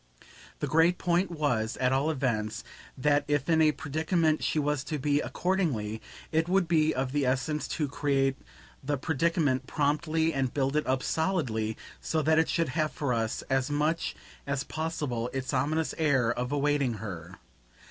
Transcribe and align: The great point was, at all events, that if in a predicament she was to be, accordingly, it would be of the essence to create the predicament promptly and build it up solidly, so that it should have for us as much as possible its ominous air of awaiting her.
The 0.61 0.65
great 0.67 0.97
point 0.97 1.29
was, 1.29 1.77
at 1.77 1.93
all 1.93 2.09
events, 2.09 2.63
that 2.97 3.23
if 3.27 3.47
in 3.47 3.61
a 3.61 3.71
predicament 3.71 4.43
she 4.43 4.57
was 4.57 4.83
to 4.85 4.97
be, 4.97 5.21
accordingly, 5.21 6.01
it 6.31 6.49
would 6.49 6.67
be 6.67 6.91
of 6.91 7.11
the 7.11 7.23
essence 7.23 7.67
to 7.67 7.87
create 7.87 8.35
the 8.83 8.97
predicament 8.97 9.67
promptly 9.67 10.33
and 10.33 10.51
build 10.55 10.75
it 10.75 10.87
up 10.87 11.03
solidly, 11.03 11.77
so 11.99 12.23
that 12.23 12.39
it 12.39 12.49
should 12.49 12.69
have 12.69 12.91
for 12.91 13.13
us 13.13 13.43
as 13.43 13.69
much 13.69 14.15
as 14.47 14.63
possible 14.63 15.29
its 15.33 15.53
ominous 15.53 15.93
air 15.99 16.33
of 16.33 16.51
awaiting 16.51 16.95
her. 16.95 17.37